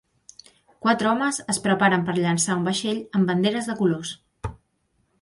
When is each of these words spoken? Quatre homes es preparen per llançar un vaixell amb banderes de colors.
Quatre 0.85 1.09
homes 1.11 1.41
es 1.55 1.61
preparen 1.67 2.07
per 2.09 2.17
llançar 2.21 2.57
un 2.63 2.67
vaixell 2.71 3.05
amb 3.21 3.33
banderes 3.33 3.73
de 3.73 3.81
colors. 3.83 4.19